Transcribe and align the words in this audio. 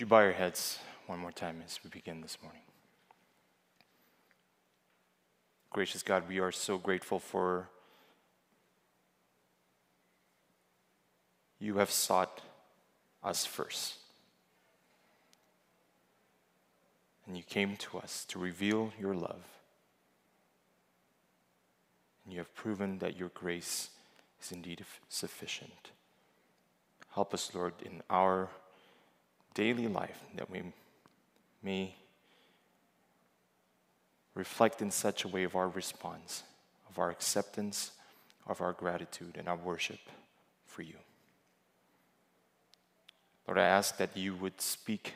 Would 0.00 0.06
you 0.06 0.16
bow 0.16 0.22
your 0.22 0.32
heads 0.32 0.78
one 1.08 1.18
more 1.18 1.30
time 1.30 1.62
as 1.62 1.78
we 1.84 1.90
begin 1.90 2.22
this 2.22 2.38
morning? 2.42 2.62
Gracious 5.68 6.02
God, 6.02 6.26
we 6.26 6.38
are 6.38 6.50
so 6.50 6.78
grateful 6.78 7.18
for 7.18 7.68
you 11.58 11.76
have 11.76 11.90
sought 11.90 12.40
us 13.22 13.44
first. 13.44 13.96
And 17.26 17.36
you 17.36 17.42
came 17.42 17.76
to 17.76 17.98
us 17.98 18.24
to 18.30 18.38
reveal 18.38 18.94
your 18.98 19.14
love. 19.14 19.44
And 22.24 22.32
you 22.32 22.38
have 22.38 22.54
proven 22.54 23.00
that 23.00 23.18
your 23.18 23.32
grace 23.34 23.90
is 24.42 24.50
indeed 24.50 24.82
sufficient. 25.10 25.90
Help 27.10 27.34
us, 27.34 27.54
Lord, 27.54 27.74
in 27.84 28.00
our 28.08 28.48
daily 29.54 29.88
life 29.88 30.20
that 30.36 30.50
we 30.50 30.62
may 31.62 31.94
reflect 34.34 34.80
in 34.80 34.90
such 34.90 35.24
a 35.24 35.28
way 35.28 35.44
of 35.44 35.56
our 35.56 35.68
response, 35.68 36.42
of 36.88 36.98
our 36.98 37.10
acceptance, 37.10 37.92
of 38.46 38.60
our 38.60 38.72
gratitude, 38.72 39.36
and 39.36 39.48
our 39.48 39.56
worship 39.56 40.00
for 40.66 40.82
you. 40.82 40.94
Lord, 43.46 43.58
I 43.58 43.64
ask 43.64 43.96
that 43.96 44.16
you 44.16 44.34
would 44.36 44.60
speak 44.60 45.14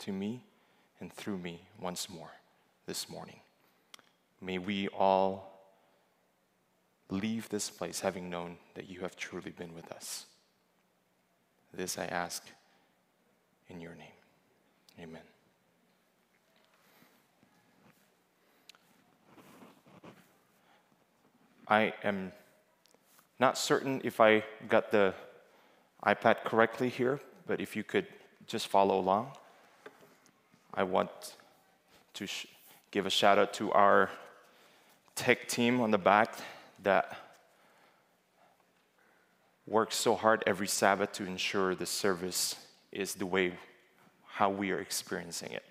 to 0.00 0.12
me 0.12 0.44
and 1.00 1.12
through 1.12 1.38
me 1.38 1.62
once 1.80 2.08
more 2.10 2.30
this 2.86 3.08
morning. 3.08 3.40
May 4.40 4.58
we 4.58 4.88
all 4.88 5.54
leave 7.10 7.48
this 7.48 7.70
place 7.70 8.00
having 8.00 8.28
known 8.28 8.56
that 8.74 8.88
you 8.88 9.00
have 9.00 9.16
truly 9.16 9.50
been 9.50 9.74
with 9.74 9.90
us. 9.92 10.26
This 11.72 11.98
I 11.98 12.04
ask 12.06 12.42
in 13.68 13.80
your 13.80 13.94
name. 13.94 14.08
Amen. 15.00 15.22
I 21.66 21.94
am 22.02 22.32
not 23.40 23.56
certain 23.56 24.00
if 24.04 24.20
I 24.20 24.44
got 24.68 24.90
the 24.90 25.14
iPad 26.04 26.44
correctly 26.44 26.88
here, 26.88 27.20
but 27.46 27.60
if 27.60 27.74
you 27.74 27.82
could 27.82 28.06
just 28.46 28.68
follow 28.68 28.98
along. 28.98 29.30
I 30.74 30.82
want 30.82 31.34
to 32.14 32.26
sh- 32.26 32.46
give 32.90 33.06
a 33.06 33.10
shout 33.10 33.38
out 33.38 33.54
to 33.54 33.72
our 33.72 34.10
tech 35.14 35.48
team 35.48 35.80
on 35.80 35.90
the 35.90 35.98
back 35.98 36.34
that 36.82 37.16
works 39.66 39.96
so 39.96 40.14
hard 40.14 40.42
every 40.46 40.66
Sabbath 40.66 41.12
to 41.12 41.24
ensure 41.24 41.74
the 41.74 41.86
service 41.86 42.56
is 42.94 43.14
the 43.14 43.26
way 43.26 43.52
how 44.26 44.48
we 44.48 44.70
are 44.70 44.80
experiencing 44.80 45.52
it. 45.52 45.64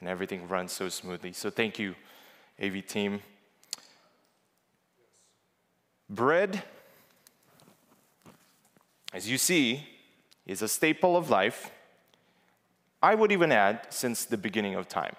And 0.00 0.08
everything 0.08 0.48
runs 0.48 0.72
so 0.72 0.88
smoothly. 0.88 1.32
So 1.32 1.50
thank 1.50 1.78
you, 1.78 1.94
AV 2.62 2.86
team. 2.86 3.20
Bread, 6.10 6.62
as 9.12 9.28
you 9.28 9.38
see, 9.38 9.86
is 10.46 10.62
a 10.62 10.68
staple 10.68 11.16
of 11.16 11.30
life. 11.30 11.70
I 13.02 13.14
would 13.14 13.32
even 13.32 13.52
add 13.52 13.86
since 13.90 14.24
the 14.24 14.36
beginning 14.36 14.74
of 14.74 14.88
time. 14.88 15.16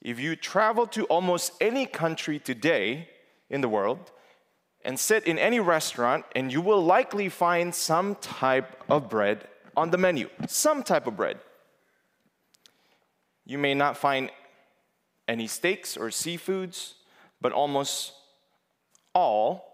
If 0.00 0.20
you 0.20 0.36
travel 0.36 0.86
to 0.88 1.04
almost 1.04 1.52
any 1.60 1.86
country 1.86 2.38
today 2.38 3.08
in 3.50 3.60
the 3.60 3.68
world 3.68 4.10
and 4.84 4.98
sit 4.98 5.24
in 5.24 5.38
any 5.38 5.60
restaurant, 5.60 6.26
and 6.36 6.52
you 6.52 6.60
will 6.60 6.82
likely 6.82 7.28
find 7.28 7.74
some 7.74 8.14
type 8.16 8.82
of 8.88 9.08
bread 9.08 9.48
on 9.76 9.90
the 9.90 9.98
menu, 9.98 10.28
some 10.46 10.82
type 10.82 11.06
of 11.06 11.16
bread. 11.16 11.38
You 13.44 13.58
may 13.58 13.74
not 13.74 13.96
find 13.96 14.30
any 15.28 15.46
steaks 15.46 15.96
or 15.96 16.08
seafoods, 16.08 16.94
but 17.40 17.52
almost 17.52 18.12
all 19.14 19.72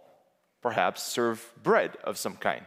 perhaps 0.62 1.02
serve 1.02 1.52
bread 1.62 1.97
of 2.04 2.19
some 2.19 2.36
kind. 2.36 2.64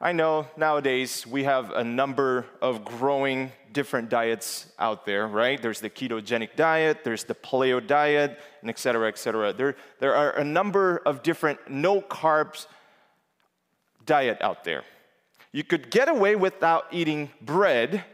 I 0.00 0.12
know 0.12 0.46
nowadays 0.56 1.26
we 1.26 1.44
have 1.44 1.70
a 1.72 1.82
number 1.82 2.46
of 2.62 2.84
growing 2.84 3.50
different 3.72 4.08
diets 4.08 4.66
out 4.78 5.04
there, 5.04 5.26
right? 5.26 5.60
There's 5.60 5.80
the 5.80 5.90
ketogenic 5.90 6.54
diet, 6.54 7.02
there's 7.02 7.24
the 7.24 7.34
paleo 7.34 7.84
diet, 7.84 8.38
and 8.60 8.70
et 8.70 8.78
cetera, 8.78 9.08
et 9.08 9.18
cetera. 9.18 9.52
There, 9.52 9.74
there 9.98 10.14
are 10.14 10.30
a 10.32 10.44
number 10.44 10.98
of 11.04 11.24
different 11.24 11.68
no 11.68 12.00
carbs 12.00 12.66
diet 14.06 14.38
out 14.40 14.62
there. 14.62 14.84
You 15.52 15.64
could 15.64 15.90
get 15.90 16.08
away 16.08 16.36
without 16.36 16.86
eating 16.92 17.30
bread, 17.40 18.04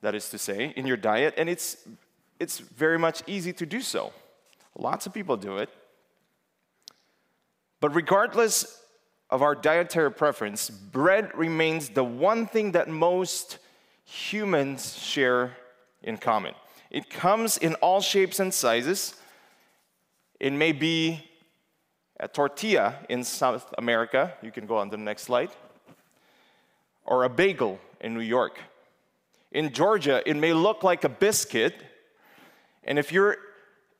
that 0.00 0.14
is 0.14 0.28
to 0.30 0.38
say, 0.38 0.72
in 0.76 0.86
your 0.86 0.96
diet, 0.96 1.34
and 1.36 1.48
it's, 1.48 1.76
it's 2.40 2.58
very 2.58 2.98
much 2.98 3.22
easy 3.26 3.52
to 3.52 3.66
do 3.66 3.80
so. 3.80 4.12
Lots 4.76 5.06
of 5.06 5.14
people 5.14 5.36
do 5.36 5.58
it. 5.58 5.70
But 7.80 7.94
regardless 7.94 8.80
of 9.30 9.42
our 9.42 9.54
dietary 9.54 10.10
preference, 10.10 10.68
bread 10.70 11.36
remains 11.36 11.90
the 11.90 12.04
one 12.04 12.46
thing 12.46 12.72
that 12.72 12.88
most 12.88 13.58
humans 14.04 14.98
share 14.98 15.56
in 16.02 16.16
common. 16.16 16.54
It 16.90 17.08
comes 17.08 17.56
in 17.56 17.74
all 17.76 18.00
shapes 18.00 18.40
and 18.40 18.52
sizes. 18.52 19.14
It 20.40 20.52
may 20.52 20.72
be 20.72 21.24
a 22.20 22.28
tortilla 22.28 22.96
in 23.08 23.24
South 23.24 23.72
America. 23.78 24.34
You 24.42 24.50
can 24.50 24.66
go 24.66 24.76
on 24.76 24.90
to 24.90 24.96
the 24.96 25.02
next 25.02 25.22
slide 25.22 25.50
or 27.04 27.24
a 27.24 27.28
bagel 27.28 27.78
in 28.00 28.14
New 28.14 28.20
York. 28.20 28.58
In 29.50 29.72
Georgia, 29.72 30.22
it 30.26 30.36
may 30.36 30.52
look 30.52 30.82
like 30.82 31.04
a 31.04 31.08
biscuit. 31.08 31.74
And 32.84 32.98
if 32.98 33.12
you're 33.12 33.36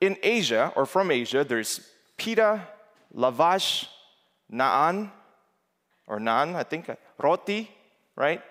in 0.00 0.16
Asia 0.22 0.72
or 0.76 0.86
from 0.86 1.10
Asia, 1.10 1.44
there's 1.44 1.80
pita, 2.16 2.66
lavash, 3.14 3.86
naan, 4.52 5.10
or 6.06 6.18
naan, 6.18 6.54
I 6.54 6.62
think, 6.62 6.88
uh, 6.88 6.96
roti, 7.18 7.70
right? 8.16 8.42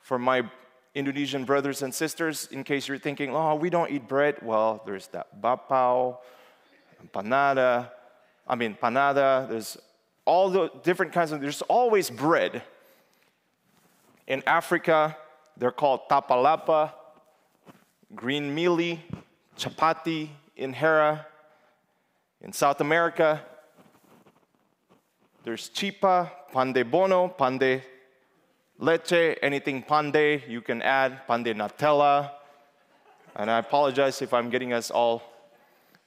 For 0.00 0.18
my 0.18 0.48
Indonesian 0.94 1.44
brothers 1.44 1.82
and 1.82 1.94
sisters, 1.94 2.48
in 2.50 2.64
case 2.64 2.86
you're 2.86 2.98
thinking, 2.98 3.34
oh, 3.34 3.54
we 3.54 3.70
don't 3.70 3.90
eat 3.90 4.06
bread. 4.06 4.36
Well, 4.42 4.82
there's 4.84 5.06
that 5.08 5.40
bapao, 5.40 6.18
panada, 7.12 7.90
I 8.46 8.54
mean, 8.54 8.76
panada, 8.80 9.48
there's 9.48 9.78
all 10.24 10.50
the 10.50 10.70
different 10.82 11.12
kinds 11.12 11.32
of, 11.32 11.40
there's 11.40 11.62
always 11.62 12.10
bread. 12.10 12.62
In 14.32 14.42
Africa, 14.46 15.14
they're 15.58 15.70
called 15.70 16.08
tapalapa, 16.08 16.90
green 18.14 18.56
mealie, 18.56 18.98
chapati, 19.58 20.30
injera. 20.58 21.26
In 22.40 22.50
South 22.50 22.80
America, 22.80 23.42
there's 25.44 25.68
chipa, 25.68 26.30
pan 26.50 26.72
de 26.72 26.82
bono, 26.82 27.28
pan 27.28 27.58
de 27.58 27.82
leche, 28.78 29.36
anything 29.42 29.82
pan 29.82 30.10
de, 30.10 30.42
you 30.48 30.62
can 30.62 30.80
add 30.80 31.26
pan 31.26 31.42
de 31.42 31.52
Nutella. 31.52 32.30
And 33.36 33.50
I 33.50 33.58
apologize 33.58 34.22
if 34.22 34.32
I'm 34.32 34.48
getting 34.48 34.72
us 34.72 34.90
all 34.90 35.22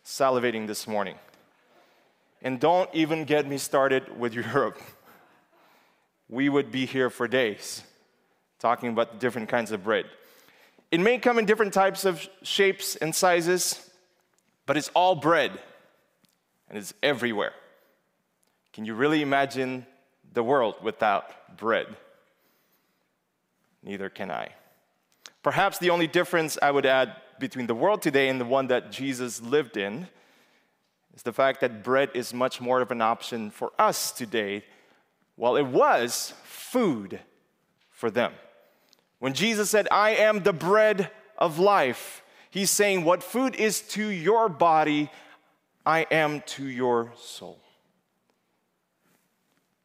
salivating 0.03 0.65
this 0.65 0.87
morning. 0.87 1.19
And 2.41 2.59
don't 2.59 2.89
even 2.91 3.25
get 3.25 3.47
me 3.47 3.59
started 3.59 4.17
with 4.17 4.33
Europe. 4.43 4.81
We 6.27 6.49
would 6.49 6.71
be 6.71 6.87
here 6.87 7.11
for 7.11 7.27
days 7.27 7.83
talking 8.65 8.89
about 8.89 9.11
the 9.11 9.19
different 9.19 9.47
kinds 9.47 9.71
of 9.71 9.83
bread. 9.83 10.05
It 10.89 10.99
may 10.99 11.19
come 11.19 11.37
in 11.37 11.45
different 11.45 11.71
types 11.71 12.03
of 12.03 12.27
shapes 12.41 12.95
and 12.95 13.13
sizes, 13.13 13.91
but 14.65 14.75
it's 14.75 14.89
all 14.95 15.13
bread 15.13 15.51
and 16.67 16.75
it's 16.75 16.91
everywhere. 17.03 17.53
Can 18.73 18.83
you 18.83 18.95
really 18.95 19.21
imagine 19.21 19.85
the 20.33 20.41
world 20.41 20.77
without 20.81 21.55
bread? 21.57 21.85
Neither 23.83 24.09
can 24.09 24.31
I. 24.31 24.49
Perhaps 25.43 25.77
the 25.77 25.91
only 25.91 26.07
difference 26.07 26.57
I 26.59 26.71
would 26.71 26.87
add 26.87 27.15
between 27.39 27.67
the 27.67 27.75
world 27.75 28.01
today 28.01 28.29
and 28.29 28.41
the 28.41 28.45
one 28.45 28.65
that 28.67 28.91
Jesus 28.91 29.43
lived 29.43 29.77
in 29.77 30.07
is 31.15 31.21
the 31.21 31.33
fact 31.33 31.61
that 31.61 31.83
bread 31.83 32.09
is 32.15 32.33
much 32.33 32.59
more 32.59 32.81
of 32.81 32.89
an 32.89 33.03
option 33.03 33.51
for 33.51 33.71
us 33.77 34.11
today, 34.11 34.65
while 35.35 35.55
it 35.55 35.67
was 35.67 36.33
food 36.45 37.19
for 37.91 38.09
them. 38.09 38.33
When 39.25 39.33
Jesus 39.33 39.71
said, 39.71 39.87
I 39.89 40.11
am 40.11 40.43
the 40.43 40.53
bread 40.53 41.09
of 41.35 41.57
life, 41.57 42.21
he's 42.51 42.69
saying, 42.69 43.03
What 43.03 43.23
food 43.23 43.55
is 43.55 43.81
to 43.93 44.07
your 44.07 44.47
body, 44.49 45.09
I 45.83 46.05
am 46.11 46.41
to 46.41 46.67
your 46.67 47.11
soul. 47.17 47.57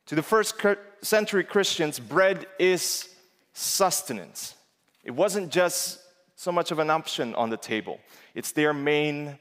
To 0.05 0.15
the 0.15 0.23
first 0.23 0.57
century 1.01 1.43
Christians, 1.43 1.99
bread 1.99 2.49
is 2.59 3.09
sustenance. 3.55 4.57
It 5.05 5.13
wasn't 5.13 5.51
just 5.51 6.01
so 6.37 6.53
much 6.53 6.71
of 6.71 6.79
an 6.79 6.91
option 6.91 7.35
on 7.35 7.49
the 7.49 7.57
table, 7.57 7.99
it's 8.35 8.53
their 8.53 8.75
main 8.75 9.39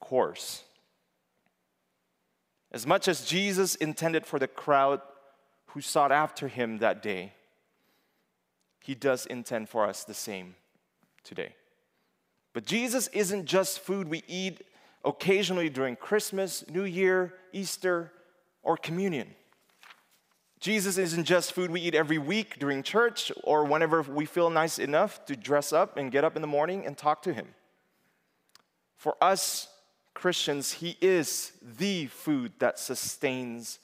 course. 0.00 0.64
As 2.72 2.86
much 2.86 3.08
as 3.08 3.24
Jesus 3.24 3.74
intended 3.76 4.26
for 4.26 4.38
the 4.38 4.48
crowd 4.48 5.00
who 5.68 5.80
sought 5.80 6.12
after 6.12 6.46
him 6.46 6.76
that 6.80 7.02
day, 7.02 7.32
He 8.90 8.96
does 8.96 9.24
intend 9.24 9.68
for 9.68 9.86
us 9.86 10.02
the 10.02 10.14
same 10.14 10.56
today. 11.22 11.54
But 12.52 12.66
Jesus 12.66 13.06
isn't 13.12 13.46
just 13.46 13.78
food 13.78 14.08
we 14.08 14.24
eat 14.26 14.66
occasionally 15.04 15.70
during 15.70 15.94
Christmas, 15.94 16.64
New 16.68 16.82
Year, 16.82 17.32
Easter, 17.52 18.10
or 18.64 18.76
communion. 18.76 19.28
Jesus 20.58 20.98
isn't 20.98 21.22
just 21.22 21.52
food 21.52 21.70
we 21.70 21.80
eat 21.80 21.94
every 21.94 22.18
week 22.18 22.58
during 22.58 22.82
church 22.82 23.30
or 23.44 23.64
whenever 23.64 24.02
we 24.02 24.26
feel 24.26 24.50
nice 24.50 24.80
enough 24.80 25.24
to 25.26 25.36
dress 25.36 25.72
up 25.72 25.96
and 25.96 26.10
get 26.10 26.24
up 26.24 26.34
in 26.34 26.42
the 26.42 26.48
morning 26.48 26.84
and 26.84 26.98
talk 26.98 27.22
to 27.22 27.32
Him. 27.32 27.46
For 28.96 29.14
us 29.20 29.68
Christians, 30.14 30.72
He 30.72 30.96
is 31.00 31.52
the 31.62 32.06
food 32.06 32.54
that 32.58 32.76
sustains 32.80 33.78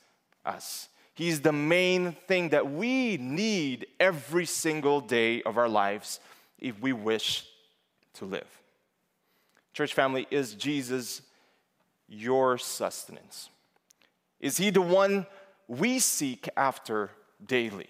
us. 0.45 0.89
He's 1.17 1.41
the 1.41 1.51
main 1.51 2.13
thing 2.13 2.51
that 2.51 2.71
we 2.71 3.17
need 3.17 3.87
every 3.99 4.45
single 4.45 5.01
day 5.01 5.43
of 5.45 5.57
our 5.57 5.69
lives 5.69 6.21
if 6.59 6.79
we 6.79 6.93
wish 6.93 7.47
to 8.15 8.27
live. 8.27 8.47
Church 9.73 9.95
family, 9.95 10.27
is 10.31 10.53
Jesus 10.53 11.23
your 12.07 12.59
sustenance? 12.59 13.49
Is 14.41 14.59
He 14.59 14.69
the 14.69 14.83
one 14.83 15.27
we 15.67 16.01
seek 16.01 16.51
after 16.55 17.11
daily? 17.47 17.89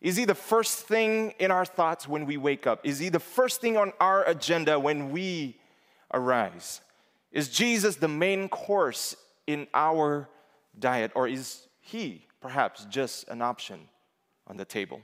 Is 0.00 0.16
He 0.16 0.24
the 0.24 0.34
first 0.34 0.88
thing 0.88 1.32
in 1.38 1.52
our 1.52 1.64
thoughts 1.64 2.08
when 2.08 2.26
we 2.26 2.36
wake 2.36 2.66
up? 2.66 2.80
Is 2.84 2.98
He 2.98 3.08
the 3.08 3.20
first 3.20 3.60
thing 3.60 3.76
on 3.76 3.92
our 4.00 4.24
agenda 4.24 4.80
when 4.80 5.12
we 5.12 5.60
arise? 6.12 6.80
Is 7.30 7.48
Jesus 7.48 7.94
the 7.94 8.08
main 8.08 8.48
course 8.48 9.14
in 9.46 9.68
our 9.72 10.28
diet, 10.76 11.12
or 11.14 11.28
is 11.28 11.68
He 11.80 12.26
perhaps 12.44 12.84
just 12.90 13.26
an 13.28 13.40
option 13.40 13.88
on 14.46 14.58
the 14.58 14.66
table? 14.66 15.00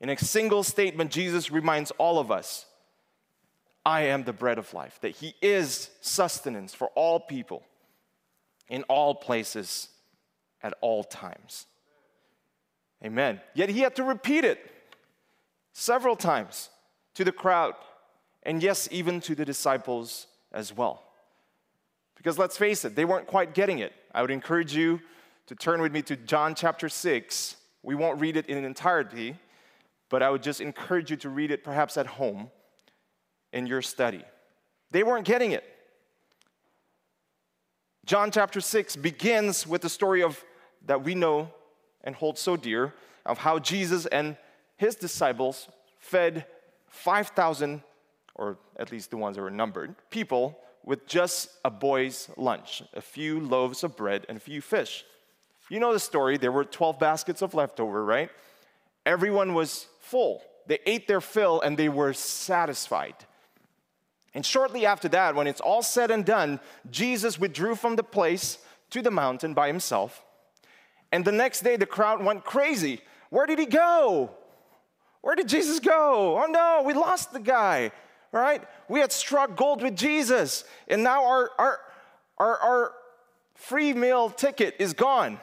In 0.00 0.08
a 0.08 0.18
single 0.18 0.64
statement, 0.64 1.12
Jesus 1.12 1.52
reminds 1.52 1.92
all 1.92 2.18
of 2.18 2.32
us 2.32 2.66
I 3.86 4.02
am 4.06 4.24
the 4.24 4.32
bread 4.32 4.58
of 4.58 4.74
life, 4.74 4.98
that 5.02 5.12
He 5.12 5.36
is 5.40 5.88
sustenance 6.00 6.74
for 6.74 6.88
all 6.96 7.20
people 7.20 7.62
in 8.68 8.82
all 8.88 9.14
places 9.14 9.88
at 10.64 10.74
all 10.80 11.04
times. 11.04 11.66
Amen. 13.04 13.40
Yet 13.54 13.68
He 13.68 13.82
had 13.82 13.94
to 13.96 14.02
repeat 14.02 14.44
it 14.44 14.58
several 15.72 16.16
times 16.16 16.70
to 17.14 17.22
the 17.22 17.30
crowd, 17.30 17.74
and 18.42 18.60
yes, 18.64 18.88
even 18.90 19.20
to 19.20 19.36
the 19.36 19.44
disciples 19.44 20.26
as 20.50 20.76
well. 20.76 21.04
Because 22.16 22.36
let's 22.36 22.58
face 22.58 22.84
it, 22.84 22.96
they 22.96 23.04
weren't 23.04 23.28
quite 23.28 23.54
getting 23.54 23.78
it. 23.78 23.92
I 24.12 24.22
would 24.22 24.30
encourage 24.30 24.74
you 24.74 25.00
to 25.46 25.54
turn 25.54 25.80
with 25.80 25.92
me 25.92 26.02
to 26.02 26.16
John 26.16 26.54
chapter 26.54 26.88
6. 26.88 27.56
We 27.82 27.94
won't 27.94 28.20
read 28.20 28.36
it 28.36 28.46
in 28.46 28.62
entirety, 28.64 29.36
but 30.08 30.22
I 30.22 30.30
would 30.30 30.42
just 30.42 30.60
encourage 30.60 31.10
you 31.10 31.16
to 31.18 31.28
read 31.28 31.50
it 31.50 31.64
perhaps 31.64 31.96
at 31.96 32.06
home 32.06 32.50
in 33.52 33.66
your 33.66 33.82
study. 33.82 34.24
They 34.90 35.02
weren't 35.02 35.26
getting 35.26 35.52
it. 35.52 35.64
John 38.04 38.30
chapter 38.30 38.60
6 38.60 38.96
begins 38.96 39.66
with 39.66 39.82
the 39.82 39.88
story 39.88 40.22
of 40.22 40.42
that 40.86 41.04
we 41.04 41.14
know 41.14 41.50
and 42.04 42.14
hold 42.14 42.38
so 42.38 42.56
dear 42.56 42.94
of 43.26 43.38
how 43.38 43.58
Jesus 43.58 44.06
and 44.06 44.36
his 44.76 44.94
disciples 44.94 45.68
fed 45.98 46.46
5,000, 46.88 47.82
or 48.34 48.56
at 48.78 48.90
least 48.90 49.10
the 49.10 49.18
ones 49.18 49.36
that 49.36 49.42
were 49.42 49.50
numbered, 49.50 49.94
people 50.10 50.58
with 50.88 51.06
just 51.06 51.50
a 51.66 51.70
boy's 51.70 52.30
lunch 52.38 52.82
a 52.94 53.02
few 53.02 53.38
loaves 53.40 53.84
of 53.84 53.94
bread 53.94 54.24
and 54.26 54.38
a 54.38 54.40
few 54.40 54.62
fish. 54.62 55.04
You 55.68 55.80
know 55.80 55.92
the 55.92 56.00
story. 56.00 56.38
There 56.38 56.50
were 56.50 56.64
12 56.64 56.98
baskets 56.98 57.42
of 57.42 57.52
leftover, 57.52 58.02
right? 58.02 58.30
Everyone 59.04 59.52
was 59.52 59.86
full. 60.00 60.42
They 60.66 60.78
ate 60.86 61.06
their 61.06 61.20
fill 61.20 61.60
and 61.60 61.76
they 61.76 61.90
were 61.90 62.14
satisfied. 62.14 63.16
And 64.32 64.46
shortly 64.46 64.86
after 64.86 65.08
that, 65.10 65.34
when 65.34 65.46
it's 65.46 65.60
all 65.60 65.82
said 65.82 66.10
and 66.10 66.24
done, 66.24 66.58
Jesus 66.90 67.38
withdrew 67.38 67.74
from 67.74 67.96
the 67.96 68.02
place 68.02 68.56
to 68.88 69.02
the 69.02 69.10
mountain 69.10 69.52
by 69.52 69.66
himself. 69.66 70.24
And 71.12 71.22
the 71.22 71.32
next 71.32 71.60
day, 71.60 71.76
the 71.76 71.84
crowd 71.84 72.24
went 72.24 72.44
crazy. 72.44 73.02
Where 73.28 73.44
did 73.44 73.58
he 73.58 73.66
go? 73.66 74.30
Where 75.20 75.34
did 75.34 75.48
Jesus 75.48 75.80
go? 75.80 76.42
Oh 76.42 76.46
no, 76.46 76.82
we 76.82 76.94
lost 76.94 77.34
the 77.34 77.40
guy, 77.40 77.92
right? 78.32 78.62
We 78.88 79.00
had 79.00 79.12
struck 79.12 79.56
gold 79.56 79.82
with 79.82 79.96
Jesus, 79.96 80.64
and 80.88 81.02
now 81.02 81.24
our, 81.24 81.50
our, 81.58 81.80
our, 82.38 82.58
our 82.58 82.92
free 83.54 83.92
meal 83.92 84.30
ticket 84.30 84.76
is 84.78 84.92
gone. 84.92 85.40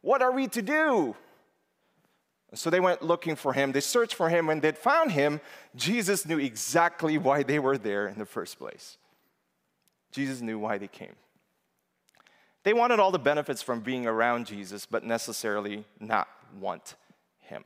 What 0.00 0.22
are 0.22 0.32
we 0.32 0.48
to 0.48 0.62
do? 0.62 1.14
So 2.54 2.68
they 2.68 2.80
went 2.80 3.02
looking 3.02 3.36
for 3.36 3.52
him. 3.54 3.72
They 3.72 3.80
searched 3.80 4.14
for 4.14 4.28
him. 4.28 4.46
When 4.46 4.60
they 4.60 4.72
found 4.72 5.12
him, 5.12 5.40
Jesus 5.74 6.26
knew 6.26 6.38
exactly 6.38 7.16
why 7.16 7.42
they 7.42 7.58
were 7.58 7.78
there 7.78 8.08
in 8.08 8.18
the 8.18 8.26
first 8.26 8.58
place. 8.58 8.98
Jesus 10.10 10.42
knew 10.42 10.58
why 10.58 10.76
they 10.76 10.88
came. 10.88 11.14
They 12.64 12.74
wanted 12.74 13.00
all 13.00 13.10
the 13.10 13.18
benefits 13.18 13.62
from 13.62 13.80
being 13.80 14.06
around 14.06 14.46
Jesus, 14.46 14.86
but 14.86 15.02
necessarily 15.02 15.84
not 15.98 16.28
want 16.60 16.96
him. 17.40 17.64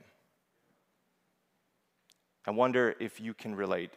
I 2.45 2.51
wonder 2.51 2.95
if 2.99 3.19
you 3.19 3.33
can 3.33 3.55
relate, 3.55 3.91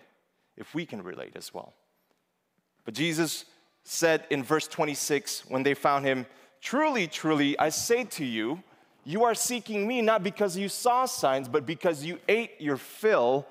if 0.57 0.75
we 0.75 0.87
can 0.87 1.03
relate 1.03 1.33
as 1.37 1.53
well. 1.55 1.75
But 2.85 2.95
Jesus 2.95 3.45
said 3.85 4.25
in 4.31 4.43
verse 4.43 4.67
26 4.69 5.45
when 5.49 5.63
they 5.63 5.75
found 5.75 6.05
him, 6.05 6.27
Truly, 6.61 7.07
truly, 7.07 7.59
I 7.59 7.71
say 7.71 8.05
to 8.05 8.25
you, 8.25 8.63
you 9.05 9.25
are 9.25 9.35
seeking 9.35 9.87
me 9.87 10.03
not 10.03 10.23
because 10.23 10.57
you 10.57 10.69
saw 10.69 11.07
signs, 11.07 11.49
but 11.49 11.65
because 11.65 12.05
you 12.05 12.19
ate 12.29 12.61
your 12.61 12.77
fill 12.77 13.47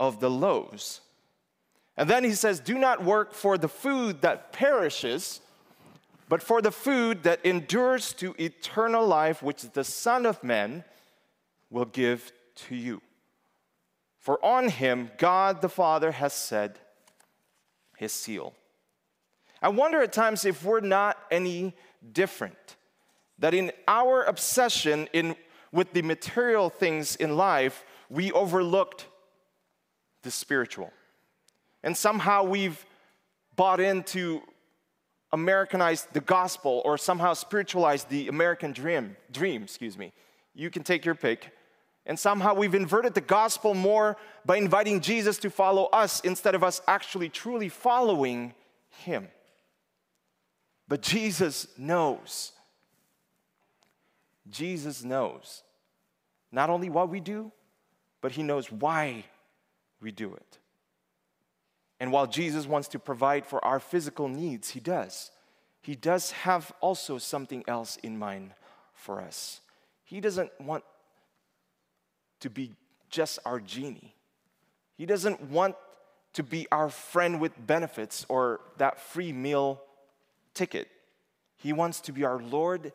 of 0.00 0.20
the 0.20 0.30
loaves. 0.30 1.00
And 1.96 2.08
then 2.10 2.24
he 2.24 2.32
says, 2.32 2.60
Do 2.60 2.78
not 2.78 3.04
work 3.04 3.32
for 3.32 3.56
the 3.58 3.68
food 3.68 4.22
that 4.22 4.52
perishes, 4.52 5.40
but 6.28 6.42
for 6.42 6.60
the 6.60 6.70
food 6.70 7.22
that 7.22 7.44
endures 7.44 8.12
to 8.14 8.34
eternal 8.38 9.06
life, 9.06 9.42
which 9.42 9.62
the 9.62 9.84
Son 9.84 10.26
of 10.26 10.42
Man 10.42 10.84
will 11.70 11.84
give 11.84 12.32
to 12.66 12.76
you. 12.76 13.00
For 14.28 14.44
on 14.44 14.68
him 14.68 15.10
God 15.16 15.62
the 15.62 15.70
Father 15.70 16.12
has 16.12 16.34
set 16.34 16.76
his 17.96 18.12
seal. 18.12 18.52
I 19.62 19.70
wonder 19.70 20.02
at 20.02 20.12
times 20.12 20.44
if 20.44 20.62
we're 20.62 20.80
not 20.80 21.16
any 21.30 21.74
different 22.12 22.76
that 23.38 23.54
in 23.54 23.72
our 23.88 24.24
obsession 24.24 25.08
in, 25.14 25.34
with 25.72 25.94
the 25.94 26.02
material 26.02 26.68
things 26.68 27.16
in 27.16 27.38
life, 27.38 27.86
we 28.10 28.30
overlooked 28.32 29.06
the 30.24 30.30
spiritual. 30.30 30.92
And 31.82 31.96
somehow 31.96 32.42
we've 32.42 32.84
bought 33.56 33.80
into 33.80 34.42
Americanized 35.32 36.12
the 36.12 36.20
gospel 36.20 36.82
or 36.84 36.98
somehow 36.98 37.32
spiritualized 37.32 38.10
the 38.10 38.28
American 38.28 38.72
dream, 38.72 39.16
dream, 39.32 39.62
excuse 39.62 39.96
me. 39.96 40.12
You 40.54 40.68
can 40.68 40.82
take 40.82 41.06
your 41.06 41.14
pick. 41.14 41.50
And 42.08 42.18
somehow 42.18 42.54
we've 42.54 42.74
inverted 42.74 43.14
the 43.14 43.20
gospel 43.20 43.74
more 43.74 44.16
by 44.44 44.56
inviting 44.56 45.00
Jesus 45.00 45.38
to 45.38 45.50
follow 45.50 45.84
us 45.86 46.20
instead 46.20 46.56
of 46.56 46.64
us 46.64 46.80
actually 46.88 47.28
truly 47.28 47.68
following 47.68 48.54
him. 48.88 49.28
But 50.88 51.02
Jesus 51.02 51.68
knows 51.78 52.52
Jesus 54.50 55.04
knows 55.04 55.62
not 56.50 56.70
only 56.70 56.88
what 56.88 57.10
we 57.10 57.20
do, 57.20 57.52
but 58.20 58.32
he 58.32 58.42
knows 58.42 58.72
why 58.72 59.24
we 60.00 60.10
do 60.10 60.34
it. 60.34 60.58
And 62.00 62.12
while 62.12 62.26
Jesus 62.26 62.66
wants 62.66 62.88
to 62.88 62.98
provide 62.98 63.44
for 63.44 63.64
our 63.64 63.80
physical 63.80 64.28
needs, 64.28 64.70
he 64.70 64.80
does. 64.80 65.30
He 65.82 65.94
does 65.94 66.30
have 66.30 66.72
also 66.80 67.18
something 67.18 67.64
else 67.66 67.96
in 68.02 68.18
mind 68.18 68.52
for 68.94 69.20
us. 69.20 69.60
He 70.04 70.20
doesn't 70.20 70.50
want 70.60 70.84
to 72.40 72.50
be 72.50 72.72
just 73.10 73.38
our 73.44 73.60
genie. 73.60 74.14
He 74.96 75.06
doesn't 75.06 75.42
want 75.42 75.76
to 76.34 76.42
be 76.42 76.66
our 76.70 76.88
friend 76.88 77.40
with 77.40 77.52
benefits 77.66 78.26
or 78.28 78.60
that 78.76 79.00
free 79.00 79.32
meal 79.32 79.80
ticket. 80.54 80.88
He 81.56 81.72
wants 81.72 82.00
to 82.02 82.12
be 82.12 82.24
our 82.24 82.40
Lord 82.40 82.92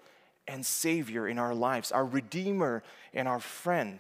and 0.48 0.66
Savior 0.66 1.28
in 1.28 1.40
our 1.40 1.56
lives, 1.56 1.92
our 1.92 2.06
Redeemer 2.06 2.84
and 3.14 3.28
our 3.28 3.40
friend. 3.40 4.00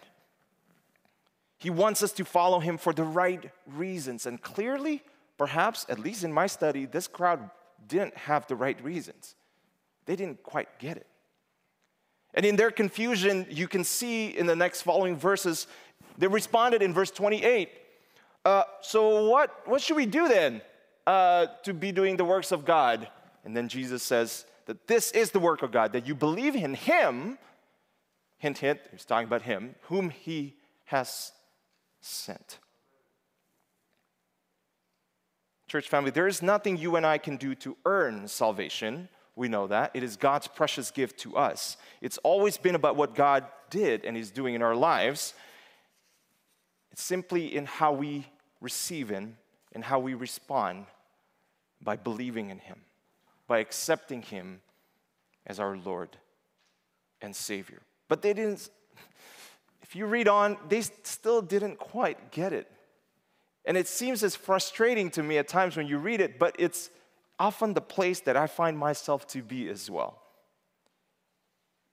He 1.58 1.70
wants 1.70 2.04
us 2.04 2.12
to 2.14 2.26
follow 2.26 2.60
Him 2.60 2.78
for 2.78 2.94
the 2.94 3.04
right 3.04 3.50
reasons. 3.66 4.26
And 4.26 4.42
clearly, 4.42 5.02
perhaps, 5.38 5.86
at 5.88 6.00
least 6.00 6.24
in 6.24 6.34
my 6.34 6.48
study, 6.48 6.86
this 6.86 7.08
crowd 7.08 7.50
didn't 7.88 8.18
have 8.18 8.48
the 8.48 8.56
right 8.56 8.82
reasons. 8.84 9.36
They 10.06 10.16
didn't 10.16 10.44
quite 10.44 10.80
get 10.80 10.98
it. 10.98 11.08
And 12.34 12.46
in 12.46 12.56
their 12.56 12.72
confusion, 12.72 13.46
you 13.50 13.68
can 13.68 13.84
see 13.84 14.28
in 14.28 14.46
the 14.46 14.56
next 14.56 14.82
following 14.82 15.16
verses, 15.16 15.68
they 16.18 16.28
responded 16.28 16.82
in 16.82 16.94
verse 16.94 17.12
28. 17.12 17.70
Uh, 18.46 18.64
so, 18.82 19.30
what, 19.30 19.68
what 19.68 19.82
should 19.82 19.96
we 19.96 20.06
do 20.06 20.28
then 20.28 20.62
uh, 21.08 21.48
to 21.64 21.74
be 21.74 21.92
doing 21.92 22.18
the 22.18 22.26
works 22.26 22.52
of 22.52 22.66
God? 22.66 23.08
And 23.46 23.56
then 23.56 23.68
Jesus 23.70 24.04
says, 24.04 24.46
that 24.66 24.88
this 24.88 25.12
is 25.12 25.32
the 25.32 25.40
work 25.40 25.62
of 25.62 25.72
God, 25.72 25.94
that 25.94 26.08
you 26.08 26.16
believe 26.16 26.56
in 26.56 26.74
Him, 26.74 27.38
Hint, 28.44 28.58
hint, 28.58 28.82
he's 28.92 29.06
talking 29.06 29.26
about 29.26 29.44
him, 29.44 29.76
whom 29.84 30.10
he 30.10 30.58
has 30.88 31.32
sent. 32.02 32.60
Church 35.70 35.88
family, 35.88 36.12
there 36.12 36.28
is 36.28 36.42
nothing 36.42 36.76
you 36.76 36.98
and 36.98 37.06
I 37.06 37.20
can 37.20 37.38
do 37.38 37.56
to 37.56 37.78
earn 37.86 38.28
salvation. 38.28 39.08
We 39.36 39.48
know 39.48 39.68
that. 39.68 39.92
It 39.94 40.04
is 40.04 40.16
God's 40.16 40.48
precious 40.48 40.92
gift 40.92 41.20
to 41.22 41.36
us. 41.36 41.78
It's 42.02 42.20
always 42.20 42.58
been 42.58 42.76
about 42.76 42.96
what 42.96 43.16
God 43.16 43.46
did 43.70 44.06
and 44.06 44.16
is 44.16 44.32
doing 44.32 44.54
in 44.54 44.62
our 44.62 44.76
lives. 44.76 45.34
It's 46.92 47.02
simply 47.02 47.56
in 47.56 47.66
how 47.66 47.94
we 47.94 48.28
receive 48.62 49.10
Him 49.10 49.38
and 49.74 49.84
how 49.84 50.00
we 50.00 50.14
respond 50.14 50.86
by 51.82 51.96
believing 51.96 52.52
in 52.52 52.60
Him, 52.60 52.82
by 53.48 53.60
accepting 53.60 54.22
Him 54.22 54.62
as 55.48 55.60
our 55.60 55.76
Lord 55.76 56.16
and 57.22 57.36
Savior. 57.36 57.82
But 58.08 58.22
they 58.22 58.34
didn't, 58.34 58.70
if 59.82 59.96
you 59.96 60.06
read 60.06 60.28
on, 60.28 60.58
they 60.70 60.82
still 60.82 61.42
didn't 61.42 61.80
quite 61.80 62.32
get 62.32 62.54
it. 62.54 62.70
And 63.66 63.78
it 63.78 63.88
seems 63.88 64.24
as 64.24 64.36
frustrating 64.36 65.10
to 65.12 65.24
me 65.24 65.38
at 65.38 65.48
times 65.48 65.76
when 65.76 65.88
you 65.88 65.98
read 65.98 66.22
it, 66.22 66.38
but 66.38 66.56
it's 66.60 66.90
often 67.44 67.74
the 67.74 67.82
place 67.82 68.22
that 68.22 68.38
I 68.38 68.48
find 68.48 68.78
myself 68.78 69.28
to 69.28 69.42
be 69.42 69.68
as 69.68 69.92
well. 69.92 70.22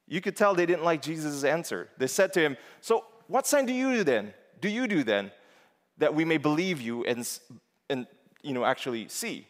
You 0.06 0.20
could 0.20 0.36
tell 0.36 0.54
they 0.54 0.64
didn't 0.64 0.84
like 0.84 1.02
Jesus' 1.02 1.42
answer. 1.42 1.88
They 1.98 2.06
said 2.06 2.32
to 2.34 2.40
him, 2.40 2.56
So, 2.80 3.04
what 3.26 3.48
sign 3.48 3.66
do 3.66 3.72
you 3.72 3.96
do 3.96 4.04
then? 4.04 4.32
Do 4.60 4.68
you 4.68 4.86
do 4.86 5.02
then 5.02 5.32
that 5.98 6.14
we 6.14 6.24
may 6.24 6.36
believe 6.36 6.80
you 6.80 7.04
and, 7.04 7.28
and 7.88 8.06
you 8.42 8.52
know, 8.52 8.64
actually 8.64 9.08
see? 9.08 9.46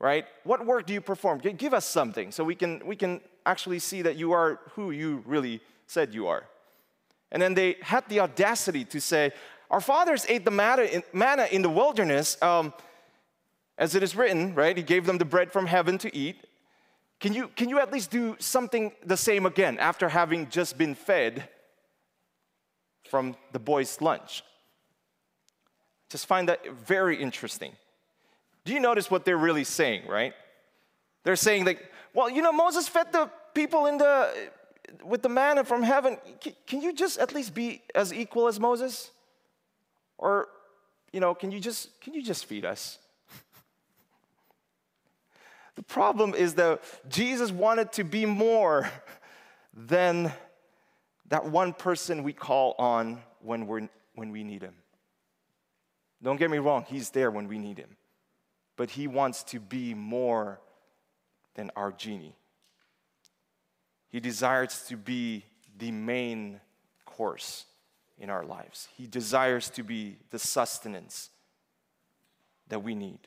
Right? 0.00 0.24
What 0.42 0.66
work 0.66 0.86
do 0.86 0.92
you 0.92 1.00
perform? 1.00 1.38
Give 1.38 1.72
us 1.72 1.86
something 1.86 2.32
so 2.32 2.42
we 2.42 2.56
can, 2.56 2.82
we 2.84 2.96
can 2.96 3.20
actually 3.46 3.78
see 3.78 4.02
that 4.02 4.16
you 4.16 4.32
are 4.32 4.58
who 4.74 4.90
you 4.90 5.22
really 5.24 5.60
said 5.86 6.12
you 6.12 6.26
are. 6.26 6.44
And 7.30 7.40
then 7.40 7.54
they 7.54 7.76
had 7.80 8.08
the 8.08 8.20
audacity 8.20 8.84
to 8.86 9.00
say, 9.00 9.32
Our 9.70 9.80
fathers 9.80 10.26
ate 10.28 10.44
the 10.44 10.50
manna 11.12 11.46
in 11.52 11.62
the 11.62 11.70
wilderness. 11.70 12.42
Um, 12.42 12.72
as 13.76 13.94
it 13.94 14.02
is 14.02 14.14
written, 14.14 14.54
right? 14.54 14.76
He 14.76 14.82
gave 14.82 15.06
them 15.06 15.18
the 15.18 15.24
bread 15.24 15.52
from 15.52 15.66
heaven 15.66 15.98
to 15.98 16.16
eat. 16.16 16.46
Can 17.20 17.32
you, 17.32 17.48
can 17.48 17.68
you 17.68 17.78
at 17.78 17.92
least 17.92 18.10
do 18.10 18.36
something 18.38 18.92
the 19.04 19.16
same 19.16 19.46
again 19.46 19.78
after 19.78 20.08
having 20.08 20.48
just 20.50 20.76
been 20.76 20.94
fed 20.94 21.48
from 23.08 23.36
the 23.52 23.58
boys' 23.58 24.00
lunch? 24.00 24.42
Just 26.10 26.26
find 26.26 26.48
that 26.48 26.60
very 26.86 27.16
interesting. 27.16 27.72
Do 28.64 28.72
you 28.72 28.80
notice 28.80 29.10
what 29.10 29.24
they're 29.24 29.36
really 29.36 29.64
saying, 29.64 30.06
right? 30.08 30.32
They're 31.24 31.36
saying 31.36 31.64
like, 31.64 31.90
well, 32.12 32.30
you 32.30 32.42
know, 32.42 32.52
Moses 32.52 32.88
fed 32.88 33.12
the 33.12 33.30
people 33.54 33.86
in 33.86 33.98
the 33.98 34.32
with 35.02 35.22
the 35.22 35.28
manna 35.28 35.64
from 35.64 35.82
heaven. 35.82 36.18
Can 36.66 36.82
you 36.82 36.92
just 36.92 37.18
at 37.18 37.34
least 37.34 37.54
be 37.54 37.82
as 37.94 38.12
equal 38.12 38.46
as 38.48 38.60
Moses? 38.60 39.10
Or, 40.18 40.48
you 41.12 41.20
know, 41.20 41.34
can 41.34 41.50
you 41.50 41.60
just 41.60 42.00
can 42.00 42.14
you 42.14 42.22
just 42.22 42.44
feed 42.44 42.64
us? 42.64 42.98
The 45.74 45.82
problem 45.82 46.34
is 46.34 46.54
that 46.54 46.82
Jesus 47.08 47.50
wanted 47.50 47.92
to 47.92 48.04
be 48.04 48.26
more 48.26 48.88
than 49.72 50.32
that 51.28 51.46
one 51.46 51.72
person 51.72 52.22
we 52.22 52.32
call 52.32 52.74
on 52.78 53.20
when, 53.40 53.66
we're, 53.66 53.88
when 54.14 54.30
we 54.30 54.44
need 54.44 54.62
him. 54.62 54.74
Don't 56.22 56.36
get 56.36 56.50
me 56.50 56.58
wrong, 56.58 56.84
he's 56.88 57.10
there 57.10 57.30
when 57.30 57.48
we 57.48 57.58
need 57.58 57.78
him. 57.78 57.96
But 58.76 58.90
he 58.90 59.06
wants 59.06 59.42
to 59.44 59.60
be 59.60 59.94
more 59.94 60.60
than 61.54 61.70
our 61.76 61.92
genie. 61.92 62.36
He 64.10 64.20
desires 64.20 64.84
to 64.88 64.96
be 64.96 65.44
the 65.76 65.90
main 65.90 66.60
course 67.04 67.66
in 68.18 68.30
our 68.30 68.44
lives. 68.44 68.88
He 68.96 69.06
desires 69.06 69.70
to 69.70 69.82
be 69.82 70.16
the 70.30 70.38
sustenance 70.38 71.30
that 72.68 72.82
we 72.82 72.94
need. 72.94 73.20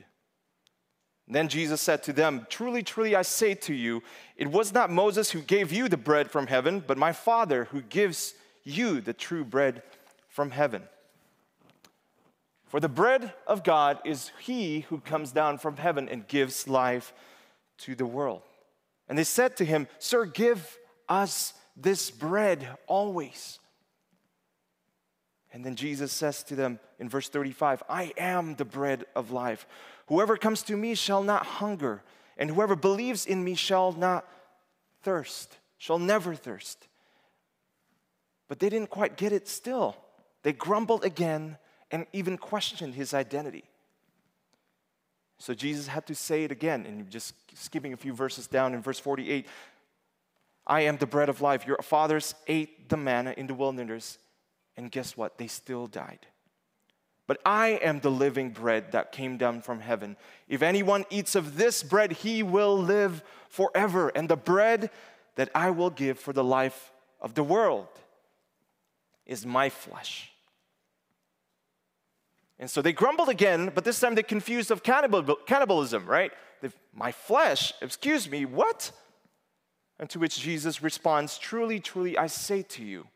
Then 1.28 1.50
Jesus 1.50 1.82
said 1.82 2.04
to 2.04 2.14
them, 2.14 2.48
Truly, 2.50 2.84
truly, 2.84 3.16
I 3.16 3.22
say 3.22 3.54
to 3.56 3.74
you, 3.74 4.02
it 4.38 4.48
was 4.48 4.74
not 4.74 4.90
Moses 4.90 5.32
who 5.32 5.42
gave 5.42 5.74
you 5.74 5.90
the 5.90 5.98
bread 5.98 6.32
from 6.32 6.48
heaven, 6.48 6.82
but 6.86 6.98
my 6.98 7.12
Father 7.12 7.66
who 7.66 7.82
gives 7.82 8.34
you 8.64 9.02
the 9.02 9.14
true 9.14 9.44
bread 9.44 9.84
from 10.30 10.52
heaven. 10.52 10.84
For 12.68 12.80
the 12.80 12.90
bread 12.90 13.34
of 13.46 13.64
God 13.64 14.00
is 14.06 14.32
he 14.40 14.82
who 14.82 15.00
comes 15.00 15.32
down 15.32 15.58
from 15.58 15.78
heaven 15.78 16.08
and 16.10 16.28
gives 16.28 16.68
life 16.68 17.14
to 17.80 17.96
the 17.96 18.06
world. 18.06 18.42
And 19.10 19.18
they 19.18 19.24
said 19.24 19.58
to 19.58 19.66
him, 19.66 19.88
Sir, 20.00 20.26
give 20.26 20.78
us 21.08 21.54
this 21.76 22.12
bread 22.12 22.68
always. 22.88 23.60
And 25.54 25.66
then 25.66 25.76
Jesus 25.76 26.12
says 26.12 26.44
to 26.44 26.56
them 26.56 26.80
in 27.00 27.10
verse 27.10 27.30
35, 27.30 27.84
I 27.90 28.14
am 28.18 28.56
the 28.56 28.66
bread 28.66 29.06
of 29.16 29.32
life. 29.32 29.66
Whoever 30.08 30.38
comes 30.38 30.64
to 30.64 30.76
me 30.76 30.96
shall 30.96 31.24
not 31.24 31.46
hunger, 31.46 32.04
and 32.38 32.50
whoever 32.50 32.76
believes 32.76 33.26
in 33.26 33.44
me 33.44 33.56
shall 33.56 33.92
not 33.92 34.26
thirst, 35.04 35.58
shall 35.78 36.00
never 36.00 36.34
thirst. 36.34 36.88
But 38.48 38.60
they 38.60 38.70
didn't 38.70 38.90
quite 38.90 39.18
get 39.18 39.34
it 39.34 39.48
still. 39.48 39.96
They 40.44 40.54
grumbled 40.54 41.04
again 41.04 41.58
and 41.92 42.06
even 42.14 42.38
questioned 42.38 42.96
his 42.96 43.14
identity. 43.14 43.66
So 45.40 45.54
Jesus 45.54 45.88
had 45.88 46.08
to 46.08 46.16
say 46.16 46.44
it 46.44 46.52
again, 46.52 46.86
and 46.86 47.10
just 47.10 47.34
skipping 47.54 47.94
a 47.94 47.98
few 47.98 48.14
verses 48.14 48.48
down 48.48 48.74
in 48.74 48.82
verse 48.82 49.00
48 49.00 49.48
I 50.70 50.82
am 50.82 50.98
the 50.98 51.06
bread 51.06 51.30
of 51.30 51.42
life. 51.42 51.66
Your 51.66 51.78
fathers 51.82 52.36
ate 52.48 52.90
the 52.90 52.98
manna 52.98 53.34
in 53.38 53.48
the 53.48 53.54
wilderness, 53.54 54.18
and 54.76 54.92
guess 54.92 55.16
what? 55.16 55.38
They 55.38 55.48
still 55.48 55.88
died. 55.88 56.28
But 57.28 57.42
I 57.46 57.80
am 57.84 58.00
the 58.00 58.10
living 58.10 58.52
bread 58.52 58.94
that 58.94 59.12
came 59.12 59.38
down 59.38 59.62
from 59.62 59.82
heaven. 59.82 60.16
If 60.48 60.62
anyone 60.62 61.06
eats 61.10 61.36
of 61.36 61.58
this 61.58 61.84
bread, 61.84 62.14
he 62.14 62.42
will 62.42 62.78
live 62.78 63.22
forever. 63.50 64.10
And 64.10 64.30
the 64.30 64.38
bread 64.38 64.90
that 65.36 65.50
I 65.54 65.70
will 65.72 65.90
give 65.90 66.18
for 66.18 66.32
the 66.32 66.44
life 66.44 66.92
of 67.20 67.34
the 67.34 67.44
world 67.44 67.90
is 69.26 69.46
my 69.46 69.70
flesh. 69.70 70.32
And 72.60 72.70
so 72.70 72.82
they 72.82 72.94
grumbled 72.94 73.30
again, 73.30 73.72
but 73.76 73.84
this 73.84 74.00
time 74.00 74.16
they 74.16 74.24
confused 74.24 74.72
of 74.72 74.82
cannibalism, 74.82 76.06
right? 76.06 76.32
My 76.94 77.12
flesh, 77.12 77.74
excuse 77.82 78.30
me, 78.30 78.46
what? 78.46 78.92
And 80.00 80.10
to 80.10 80.20
which 80.20 80.40
Jesus 80.40 80.82
responds, 80.82 81.38
Truly, 81.38 81.80
truly, 81.80 82.18
I 82.18 82.28
say 82.28 82.64
to 82.64 82.84
you, 82.84 83.08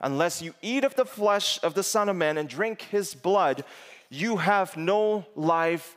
Unless 0.00 0.42
you 0.42 0.54
eat 0.60 0.84
of 0.84 0.94
the 0.94 1.06
flesh 1.06 1.58
of 1.62 1.74
the 1.74 1.82
Son 1.82 2.08
of 2.08 2.16
Man 2.16 2.38
and 2.38 2.48
drink 2.48 2.82
his 2.82 3.14
blood, 3.14 3.64
you 4.10 4.36
have 4.36 4.76
no 4.76 5.26
life 5.34 5.96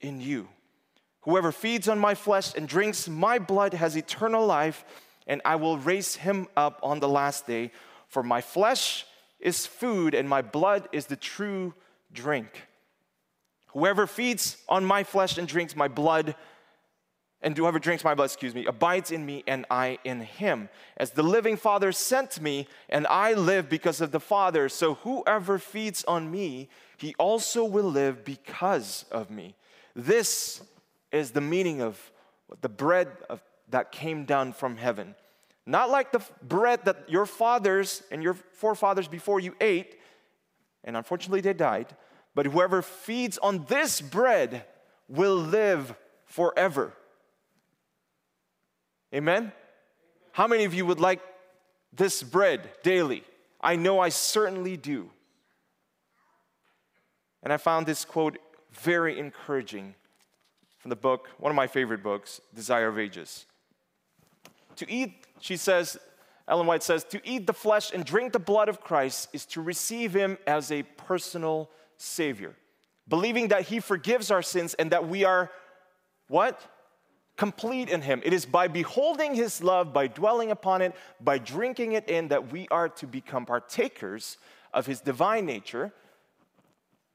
in 0.00 0.20
you. 0.20 0.48
Whoever 1.22 1.52
feeds 1.52 1.88
on 1.88 1.98
my 1.98 2.14
flesh 2.14 2.54
and 2.54 2.68
drinks 2.68 3.08
my 3.08 3.38
blood 3.38 3.74
has 3.74 3.96
eternal 3.96 4.46
life, 4.46 4.84
and 5.26 5.40
I 5.44 5.56
will 5.56 5.78
raise 5.78 6.16
him 6.16 6.48
up 6.56 6.80
on 6.82 7.00
the 7.00 7.08
last 7.08 7.46
day. 7.46 7.70
For 8.08 8.22
my 8.22 8.40
flesh 8.40 9.06
is 9.40 9.66
food, 9.66 10.14
and 10.14 10.28
my 10.28 10.42
blood 10.42 10.88
is 10.92 11.06
the 11.06 11.16
true 11.16 11.74
drink. 12.12 12.66
Whoever 13.68 14.06
feeds 14.06 14.58
on 14.68 14.84
my 14.84 15.02
flesh 15.02 15.36
and 15.36 15.48
drinks 15.48 15.74
my 15.74 15.88
blood 15.88 16.34
and 17.44 17.54
whoever 17.56 17.78
drinks 17.78 18.02
my 18.02 18.14
blood, 18.14 18.24
excuse 18.24 18.54
me, 18.54 18.64
abides 18.64 19.10
in 19.10 19.24
me 19.24 19.44
and 19.46 19.66
I 19.70 19.98
in 20.02 20.22
him. 20.22 20.70
As 20.96 21.10
the 21.10 21.22
living 21.22 21.58
Father 21.58 21.92
sent 21.92 22.40
me, 22.40 22.66
and 22.88 23.06
I 23.06 23.34
live 23.34 23.68
because 23.68 24.00
of 24.00 24.12
the 24.12 24.18
Father, 24.18 24.70
so 24.70 24.94
whoever 24.94 25.58
feeds 25.58 26.04
on 26.04 26.30
me, 26.30 26.70
he 26.96 27.14
also 27.18 27.62
will 27.62 27.84
live 27.84 28.24
because 28.24 29.04
of 29.12 29.30
me. 29.30 29.54
This 29.94 30.62
is 31.12 31.32
the 31.32 31.42
meaning 31.42 31.82
of 31.82 32.10
the 32.62 32.68
bread 32.70 33.08
of, 33.28 33.42
that 33.68 33.92
came 33.92 34.24
down 34.24 34.54
from 34.54 34.78
heaven. 34.78 35.14
Not 35.66 35.90
like 35.90 36.12
the 36.12 36.22
bread 36.42 36.86
that 36.86 37.10
your 37.10 37.26
fathers 37.26 38.02
and 38.10 38.22
your 38.22 38.34
forefathers 38.34 39.06
before 39.06 39.38
you 39.38 39.54
ate, 39.60 40.00
and 40.82 40.96
unfortunately 40.96 41.42
they 41.42 41.52
died, 41.52 41.94
but 42.34 42.46
whoever 42.46 42.80
feeds 42.80 43.36
on 43.36 43.66
this 43.68 44.00
bread 44.00 44.64
will 45.08 45.36
live 45.36 45.94
forever. 46.24 46.94
Amen? 49.14 49.52
How 50.32 50.48
many 50.48 50.64
of 50.64 50.74
you 50.74 50.84
would 50.86 50.98
like 50.98 51.20
this 51.92 52.22
bread 52.22 52.68
daily? 52.82 53.22
I 53.60 53.76
know 53.76 54.00
I 54.00 54.08
certainly 54.08 54.76
do. 54.76 55.10
And 57.42 57.52
I 57.52 57.56
found 57.56 57.86
this 57.86 58.04
quote 58.04 58.38
very 58.72 59.18
encouraging 59.18 59.94
from 60.78 60.88
the 60.88 60.96
book, 60.96 61.28
one 61.38 61.50
of 61.50 61.56
my 61.56 61.68
favorite 61.68 62.02
books, 62.02 62.40
Desire 62.54 62.88
of 62.88 62.98
Ages. 62.98 63.46
To 64.76 64.90
eat, 64.90 65.26
she 65.40 65.56
says, 65.56 65.96
Ellen 66.48 66.66
White 66.66 66.82
says, 66.82 67.04
to 67.04 67.20
eat 67.26 67.46
the 67.46 67.52
flesh 67.52 67.92
and 67.92 68.04
drink 68.04 68.32
the 68.32 68.38
blood 68.38 68.68
of 68.68 68.80
Christ 68.80 69.28
is 69.32 69.46
to 69.46 69.62
receive 69.62 70.12
him 70.12 70.38
as 70.46 70.72
a 70.72 70.82
personal 70.82 71.70
Savior, 71.96 72.54
believing 73.08 73.48
that 73.48 73.62
he 73.62 73.78
forgives 73.78 74.30
our 74.30 74.42
sins 74.42 74.74
and 74.74 74.90
that 74.90 75.08
we 75.08 75.24
are 75.24 75.50
what? 76.28 76.60
Complete 77.36 77.88
in 77.88 78.02
Him. 78.02 78.20
It 78.24 78.32
is 78.32 78.46
by 78.46 78.68
beholding 78.68 79.34
His 79.34 79.62
love, 79.62 79.92
by 79.92 80.06
dwelling 80.06 80.50
upon 80.50 80.82
it, 80.82 80.94
by 81.20 81.38
drinking 81.38 81.92
it 81.92 82.08
in, 82.08 82.28
that 82.28 82.52
we 82.52 82.68
are 82.70 82.88
to 82.90 83.06
become 83.06 83.46
partakers 83.46 84.38
of 84.72 84.86
His 84.86 85.00
divine 85.00 85.46
nature. 85.46 85.92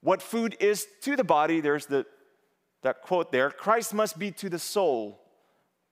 What 0.02 0.22
food 0.22 0.56
is 0.60 0.86
to 1.02 1.16
the 1.16 1.24
body, 1.24 1.60
there's 1.60 1.86
the, 1.86 2.06
that 2.82 3.02
quote 3.02 3.32
there 3.32 3.50
Christ 3.50 3.94
must 3.94 4.18
be 4.18 4.30
to 4.32 4.48
the 4.48 4.58
soul. 4.58 5.20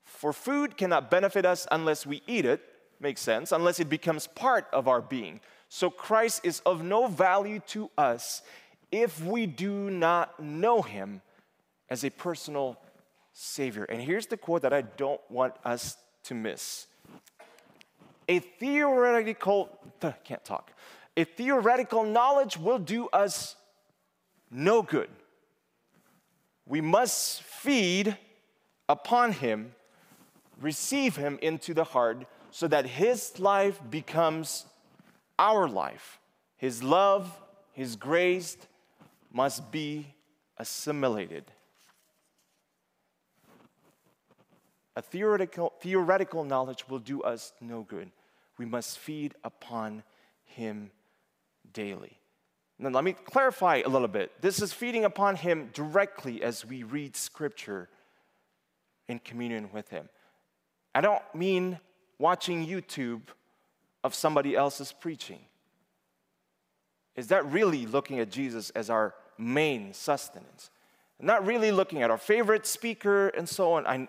For 0.05 0.33
food 0.33 0.77
cannot 0.77 1.11
benefit 1.11 1.45
us 1.45 1.67
unless 1.71 2.07
we 2.07 2.23
eat 2.27 2.47
it, 2.47 2.63
makes 2.99 3.21
sense, 3.21 3.53
unless 3.53 3.79
it 3.79 3.91
becomes 3.91 4.27
part 4.27 4.67
of 4.73 4.89
our 4.89 5.03
being. 5.03 5.41
So 5.69 5.91
Christ 5.91 6.41
is 6.45 6.61
of 6.65 6.83
no 6.83 7.09
value 7.09 7.61
to 7.69 7.91
us 7.99 8.43
if 8.91 9.23
we 9.23 9.45
do 9.45 9.91
not 9.91 10.41
know 10.41 10.81
Him 10.81 11.21
as 11.91 12.05
a 12.05 12.11
personal 12.11 12.79
Savior. 13.41 13.85
And 13.85 14.03
here's 14.03 14.27
the 14.27 14.37
quote 14.37 14.63
that 14.63 14.73
I 14.73 14.83
don't 14.83 15.21
want 15.31 15.55
us 15.65 15.97
to 16.25 16.35
miss. 16.35 16.89
A 18.29 18.41
theoretical, 18.41 19.79
can't 20.25 20.45
talk, 20.45 20.73
a 21.17 21.23
theoretical 21.23 22.03
knowledge 22.03 22.57
will 22.57 22.81
do 22.81 23.07
us 23.11 23.55
no 24.51 24.83
good. 24.83 25.09
We 26.67 26.81
must 26.81 27.45
feed 27.45 28.19
upon 28.89 29.31
Him, 29.31 29.73
receive 30.61 31.15
Him 31.15 31.39
into 31.41 31.75
the 31.75 31.85
heart, 31.85 32.27
so 32.51 32.67
that 32.67 32.87
His 32.87 33.39
life 33.39 33.81
becomes 33.89 34.67
our 35.39 35.69
life. 35.69 36.19
His 36.57 36.83
love, 36.83 37.31
His 37.73 37.95
grace 37.95 38.57
must 39.33 39.71
be 39.71 40.09
assimilated 40.59 41.45
A 44.99 45.03
theoretical, 45.03 45.73
theoretical 45.79 46.43
knowledge 46.43 46.89
will 46.89 46.99
do 46.99 47.23
us 47.23 47.53
no 47.61 47.83
good. 47.83 48.11
We 48.59 48.67
must 48.67 48.99
feed 48.99 49.33
upon 49.45 50.03
Him 50.45 50.91
daily. 51.73 52.19
Now, 52.81 52.89
let 52.89 53.05
me 53.05 53.13
clarify 53.13 53.83
a 53.87 53.89
little 53.89 54.09
bit. 54.09 54.33
This 54.43 54.61
is 54.61 54.73
feeding 54.73 55.05
upon 55.05 55.37
Him 55.37 55.71
directly 55.73 56.43
as 56.43 56.67
we 56.67 56.83
read 56.83 57.15
Scripture 57.15 57.89
in 59.07 59.21
communion 59.21 59.71
with 59.73 59.89
Him. 59.89 60.09
I 60.97 61.01
don't 61.01 61.23
mean 61.33 61.79
watching 62.19 62.67
YouTube 62.67 63.23
of 64.03 64.17
somebody 64.17 64.57
else's 64.57 64.91
preaching. 64.91 65.39
Is 67.15 67.29
that 67.29 67.47
really 67.53 67.87
looking 67.87 68.19
at 68.19 68.33
Jesus 68.33 68.71
as 68.71 68.91
our 68.91 69.15
main 69.39 69.95
sustenance? 69.95 70.71
Not 71.21 71.47
really 71.47 71.71
looking 71.71 72.03
at 72.03 72.11
our 72.11 72.19
favorite 72.19 72.67
speaker 72.67 73.29
and 73.29 73.49
so 73.49 73.75
on. 73.75 73.87
I, 73.87 74.09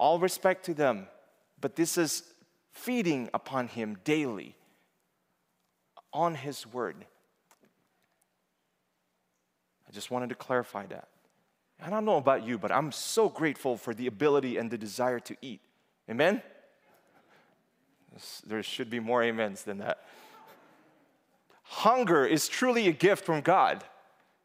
all 0.00 0.18
respect 0.18 0.64
to 0.64 0.74
them, 0.74 1.06
but 1.60 1.76
this 1.76 1.98
is 1.98 2.24
feeding 2.72 3.28
upon 3.34 3.68
Him 3.68 3.98
daily 4.02 4.56
on 6.12 6.34
His 6.34 6.66
Word. 6.66 7.04
I 9.86 9.92
just 9.92 10.10
wanted 10.10 10.30
to 10.30 10.34
clarify 10.34 10.86
that. 10.86 11.08
I 11.82 11.90
don't 11.90 12.04
know 12.04 12.16
about 12.16 12.46
you, 12.46 12.58
but 12.58 12.72
I'm 12.72 12.92
so 12.92 13.28
grateful 13.28 13.76
for 13.76 13.92
the 13.92 14.06
ability 14.06 14.56
and 14.56 14.70
the 14.70 14.78
desire 14.78 15.20
to 15.20 15.36
eat. 15.42 15.60
Amen? 16.08 16.42
There 18.46 18.62
should 18.62 18.90
be 18.90 19.00
more 19.00 19.22
amens 19.22 19.62
than 19.62 19.78
that. 19.78 20.04
Hunger 21.62 22.24
is 22.24 22.48
truly 22.48 22.88
a 22.88 22.92
gift 22.92 23.24
from 23.24 23.42
God. 23.42 23.84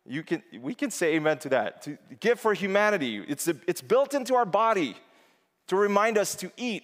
You 0.05 0.21
can, 0.21 0.43
we 0.61 0.75
can 0.75 0.91
say 0.91 1.15
amen 1.15 1.39
to 1.39 1.49
that. 1.49 1.81
To, 1.83 1.97
gift 2.19 2.41
for 2.41 2.53
humanity. 2.53 3.23
It's, 3.27 3.47
a, 3.47 3.55
it's 3.67 3.81
built 3.81 4.13
into 4.13 4.35
our 4.35 4.45
body 4.45 4.95
to 5.67 5.75
remind 5.75 6.17
us 6.17 6.35
to 6.35 6.51
eat. 6.57 6.83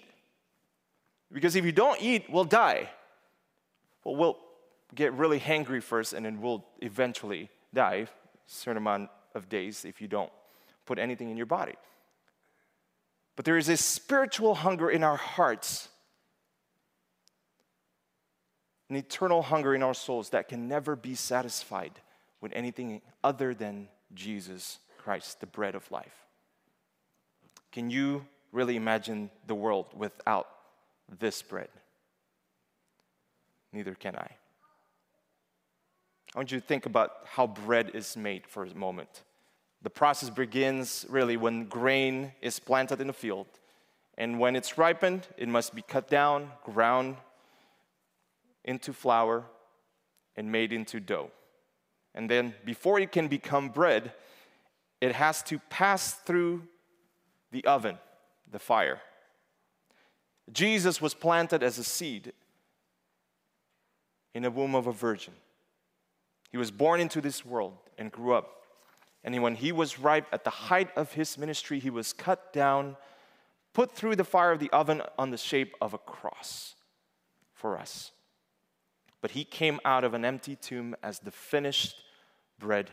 Because 1.31 1.55
if 1.55 1.65
you 1.65 1.71
don't 1.71 2.01
eat, 2.01 2.25
we'll 2.29 2.43
die. 2.43 2.89
Well, 4.03 4.15
we'll 4.15 4.37
get 4.93 5.13
really 5.13 5.39
hangry 5.39 5.81
first 5.81 6.13
and 6.13 6.25
then 6.25 6.41
we'll 6.41 6.65
eventually 6.81 7.49
die 7.73 7.95
a 7.95 8.07
certain 8.47 8.77
amount 8.77 9.09
of 9.33 9.47
days 9.47 9.85
if 9.85 10.01
you 10.01 10.07
don't 10.07 10.31
put 10.85 10.99
anything 10.99 11.29
in 11.29 11.37
your 11.37 11.45
body. 11.45 11.75
But 13.35 13.45
there 13.45 13.57
is 13.57 13.69
a 13.69 13.77
spiritual 13.77 14.55
hunger 14.55 14.89
in 14.89 15.03
our 15.03 15.15
hearts, 15.15 15.87
an 18.89 18.97
eternal 18.97 19.41
hunger 19.41 19.73
in 19.73 19.83
our 19.83 19.93
souls 19.93 20.31
that 20.31 20.49
can 20.49 20.67
never 20.67 20.95
be 20.95 21.15
satisfied 21.15 21.93
with 22.41 22.51
anything 22.53 23.01
other 23.23 23.53
than 23.53 23.87
Jesus 24.13 24.79
Christ, 24.97 25.39
the 25.39 25.45
bread 25.45 25.75
of 25.75 25.89
life. 25.91 26.25
Can 27.71 27.89
you 27.89 28.25
really 28.51 28.75
imagine 28.75 29.29
the 29.47 29.55
world 29.55 29.87
without 29.95 30.47
this 31.19 31.41
bread. 31.41 31.69
Neither 33.73 33.95
can 33.95 34.15
I. 34.15 34.29
I 36.33 36.37
want 36.37 36.51
you 36.51 36.59
to 36.59 36.65
think 36.65 36.85
about 36.85 37.11
how 37.25 37.47
bread 37.47 37.91
is 37.93 38.15
made 38.15 38.47
for 38.47 38.63
a 38.63 38.73
moment. 38.75 39.23
The 39.81 39.89
process 39.89 40.29
begins 40.29 41.05
really 41.09 41.37
when 41.37 41.65
grain 41.65 42.33
is 42.41 42.59
planted 42.59 43.01
in 43.01 43.07
the 43.07 43.13
field. 43.13 43.47
And 44.17 44.39
when 44.39 44.55
it's 44.55 44.77
ripened, 44.77 45.27
it 45.37 45.47
must 45.47 45.73
be 45.73 45.81
cut 45.81 46.09
down, 46.09 46.51
ground 46.63 47.17
into 48.63 48.93
flour, 48.93 49.45
and 50.35 50.51
made 50.51 50.71
into 50.71 50.99
dough. 50.99 51.31
And 52.13 52.29
then, 52.29 52.53
before 52.65 52.99
it 52.99 53.11
can 53.11 53.27
become 53.27 53.69
bread, 53.69 54.13
it 54.99 55.13
has 55.13 55.41
to 55.43 55.59
pass 55.69 56.13
through 56.13 56.63
the 57.51 57.65
oven 57.65 57.97
the 58.51 58.59
fire. 58.59 59.01
Jesus 60.51 61.01
was 61.01 61.13
planted 61.13 61.63
as 61.63 61.77
a 61.77 61.83
seed 61.83 62.33
in 64.33 64.43
the 64.43 64.51
womb 64.51 64.75
of 64.75 64.87
a 64.87 64.91
virgin. 64.91 65.33
He 66.51 66.57
was 66.57 66.71
born 66.71 66.99
into 66.99 67.21
this 67.21 67.45
world 67.45 67.77
and 67.97 68.11
grew 68.11 68.33
up. 68.33 68.63
And 69.23 69.41
when 69.41 69.55
he 69.55 69.71
was 69.71 69.99
ripe 69.99 70.27
at 70.31 70.43
the 70.43 70.49
height 70.49 70.89
of 70.95 71.13
his 71.13 71.37
ministry, 71.37 71.79
he 71.79 71.89
was 71.89 72.11
cut 72.11 72.51
down, 72.51 72.97
put 73.73 73.91
through 73.91 74.15
the 74.15 74.23
fire 74.23 74.51
of 74.51 74.59
the 74.59 74.71
oven 74.71 75.01
on 75.17 75.29
the 75.29 75.37
shape 75.37 75.75
of 75.79 75.93
a 75.93 75.97
cross 75.97 76.75
for 77.53 77.77
us. 77.77 78.11
But 79.21 79.31
he 79.31 79.43
came 79.43 79.79
out 79.85 80.03
of 80.03 80.13
an 80.13 80.25
empty 80.25 80.55
tomb 80.55 80.95
as 81.03 81.19
the 81.19 81.31
finished 81.31 82.01
bread 82.57 82.89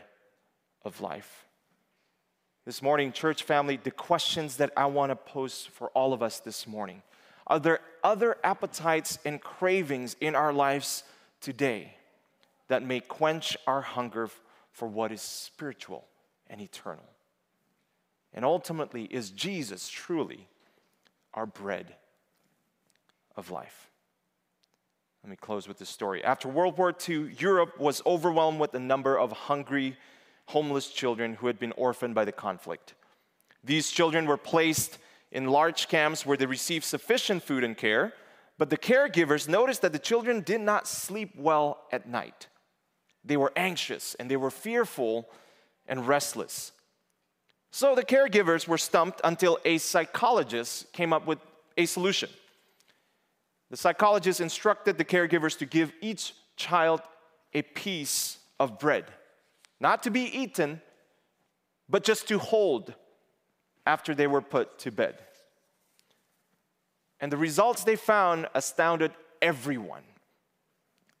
of 0.85 1.01
life. 1.01 1.48
This 2.69 2.83
morning, 2.83 3.11
church 3.11 3.41
family, 3.41 3.77
the 3.77 3.89
questions 3.89 4.57
that 4.57 4.71
I 4.77 4.85
want 4.85 5.09
to 5.09 5.15
pose 5.15 5.67
for 5.73 5.87
all 5.95 6.13
of 6.13 6.21
us 6.21 6.39
this 6.39 6.67
morning 6.67 7.01
are 7.47 7.57
there 7.57 7.79
other 8.03 8.37
appetites 8.43 9.17
and 9.25 9.41
cravings 9.41 10.15
in 10.21 10.35
our 10.35 10.53
lives 10.53 11.03
today 11.41 11.95
that 12.67 12.83
may 12.83 12.99
quench 12.99 13.57
our 13.65 13.81
hunger 13.81 14.29
for 14.71 14.87
what 14.87 15.11
is 15.11 15.19
spiritual 15.19 16.05
and 16.45 16.61
eternal? 16.61 17.09
And 18.35 18.45
ultimately, 18.45 19.05
is 19.05 19.31
Jesus 19.31 19.89
truly 19.89 20.47
our 21.33 21.47
bread 21.47 21.95
of 23.35 23.49
life? 23.49 23.89
Let 25.23 25.31
me 25.31 25.37
close 25.37 25.67
with 25.67 25.79
this 25.79 25.89
story. 25.89 26.23
After 26.23 26.47
World 26.47 26.77
War 26.77 26.95
II, 27.09 27.33
Europe 27.39 27.79
was 27.79 28.03
overwhelmed 28.05 28.59
with 28.59 28.73
the 28.73 28.79
number 28.79 29.17
of 29.17 29.31
hungry 29.31 29.97
homeless 30.49 30.87
children 30.87 31.35
who 31.35 31.47
had 31.47 31.59
been 31.59 31.71
orphaned 31.73 32.15
by 32.15 32.25
the 32.25 32.31
conflict. 32.31 32.95
These 33.63 33.91
children 33.91 34.25
were 34.25 34.37
placed 34.37 34.97
in 35.31 35.45
large 35.45 35.87
camps 35.87 36.25
where 36.25 36.37
they 36.37 36.47
received 36.47 36.85
sufficient 36.85 37.43
food 37.43 37.63
and 37.63 37.77
care, 37.77 38.13
but 38.57 38.71
the 38.71 38.77
caregivers 38.77 39.47
noticed 39.47 39.83
that 39.83 39.93
the 39.93 39.99
children 39.99 40.41
did 40.41 40.61
not 40.61 40.87
sleep 40.87 41.35
well 41.37 41.83
at 41.91 42.09
night. 42.09 42.47
They 43.23 43.37
were 43.37 43.53
anxious 43.55 44.15
and 44.15 44.29
they 44.29 44.37
were 44.37 44.49
fearful 44.49 45.29
and 45.87 46.07
restless. 46.07 46.71
So 47.71 47.93
the 47.93 48.03
caregivers 48.03 48.67
were 48.67 48.79
stumped 48.79 49.21
until 49.23 49.59
a 49.65 49.77
psychologist 49.77 50.91
came 50.93 51.13
up 51.13 51.27
with 51.27 51.37
a 51.77 51.85
solution. 51.85 52.29
The 53.69 53.77
psychologist 53.77 54.41
instructed 54.41 54.97
the 54.97 55.05
caregivers 55.05 55.55
to 55.59 55.67
give 55.67 55.93
each 56.01 56.33
child 56.55 57.01
a 57.53 57.61
piece 57.61 58.39
of 58.59 58.79
bread 58.79 59.05
not 59.79 60.03
to 60.03 60.11
be 60.11 60.23
eaten, 60.23 60.81
but 61.87 62.03
just 62.03 62.27
to 62.27 62.39
hold 62.39 62.93
after 63.85 64.13
they 64.13 64.27
were 64.27 64.41
put 64.41 64.77
to 64.79 64.91
bed. 64.91 65.17
And 67.19 67.31
the 67.31 67.37
results 67.37 67.83
they 67.83 67.95
found 67.95 68.47
astounded 68.53 69.11
everyone. 69.41 70.03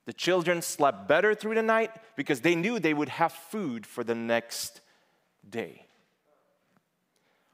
The 0.05 0.13
children 0.13 0.61
slept 0.61 1.07
better 1.07 1.35
through 1.35 1.55
the 1.55 1.63
night 1.63 1.91
because 2.15 2.41
they 2.41 2.55
knew 2.55 2.79
they 2.79 2.93
would 2.93 3.09
have 3.09 3.31
food 3.31 3.85
for 3.85 4.03
the 4.03 4.15
next 4.15 4.81
day. 5.47 5.85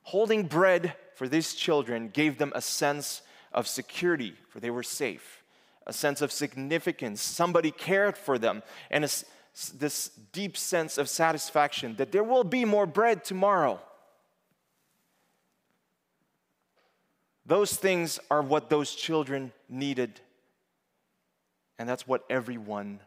Holding 0.04 0.44
bread 0.44 0.96
for 1.16 1.28
these 1.28 1.54
children 1.54 2.10
gave 2.10 2.38
them 2.38 2.52
a 2.56 2.62
sense 2.62 3.22
of 3.52 3.68
security, 3.68 4.36
for 4.50 4.60
they 4.60 4.70
were 4.70 4.84
safe, 4.84 5.44
a 5.88 5.94
sense 5.94 6.22
of 6.22 6.32
significance. 6.32 7.22
Somebody 7.22 7.72
cared 7.72 8.18
for 8.18 8.38
them, 8.38 8.64
and 8.92 9.04
a, 9.04 9.10
this 9.78 10.10
deep 10.32 10.58
sense 10.58 10.98
of 10.98 11.10
satisfaction 11.10 11.96
that 11.98 12.12
there 12.12 12.24
will 12.24 12.44
be 12.44 12.66
more 12.66 12.86
bread 12.86 13.24
tomorrow. 13.24 13.80
Those 17.46 17.76
things 17.76 18.20
are 18.30 18.42
what 18.42 18.70
those 18.70 18.94
children 18.94 19.52
needed. 19.70 20.20
And 21.78 21.88
that's 21.88 22.08
what 22.08 22.24
everyone 22.30 23.00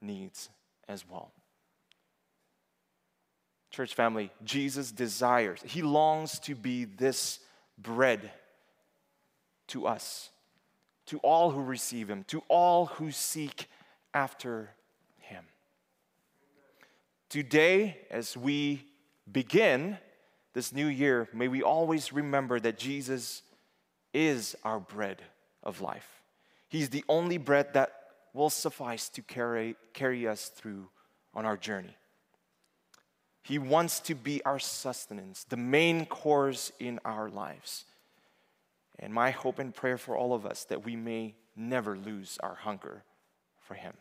needs 0.00 0.48
as 0.88 1.08
well. 1.08 1.30
Church 3.70 3.94
family, 3.94 4.30
Jesus 4.44 4.90
desires, 4.90 5.60
he 5.64 5.82
longs 5.82 6.38
to 6.40 6.54
be 6.54 6.84
this 6.84 7.40
bread 7.76 8.30
to 9.68 9.86
us, 9.86 10.30
to 11.06 11.18
all 11.18 11.50
who 11.50 11.62
receive 11.62 12.08
him, 12.08 12.24
to 12.24 12.42
all 12.48 12.86
who 12.86 13.10
seek 13.10 13.68
after. 14.14 14.70
Today, 17.28 17.98
as 18.10 18.36
we 18.36 18.84
begin 19.30 19.98
this 20.52 20.72
new 20.72 20.86
year, 20.86 21.28
may 21.32 21.48
we 21.48 21.62
always 21.62 22.12
remember 22.12 22.60
that 22.60 22.78
Jesus 22.78 23.42
is 24.14 24.56
our 24.64 24.78
bread 24.78 25.20
of 25.62 25.80
life. 25.80 26.22
He's 26.68 26.90
the 26.90 27.04
only 27.08 27.38
bread 27.38 27.74
that 27.74 27.92
will 28.32 28.50
suffice 28.50 29.08
to 29.10 29.22
carry, 29.22 29.76
carry 29.92 30.26
us 30.28 30.48
through 30.48 30.88
on 31.34 31.44
our 31.44 31.56
journey. 31.56 31.96
He 33.42 33.58
wants 33.58 34.00
to 34.00 34.14
be 34.14 34.44
our 34.44 34.58
sustenance, 34.58 35.44
the 35.44 35.56
main 35.56 36.06
course 36.06 36.72
in 36.80 36.98
our 37.04 37.28
lives. 37.28 37.84
And 38.98 39.12
my 39.12 39.30
hope 39.30 39.58
and 39.58 39.74
prayer 39.74 39.98
for 39.98 40.16
all 40.16 40.32
of 40.32 40.46
us 40.46 40.64
that 40.64 40.84
we 40.84 40.96
may 40.96 41.34
never 41.54 41.96
lose 41.96 42.38
our 42.42 42.54
hunger 42.54 43.04
for 43.60 43.74
Him. 43.74 43.94